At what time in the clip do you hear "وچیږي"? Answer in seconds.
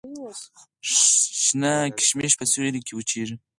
2.95-3.35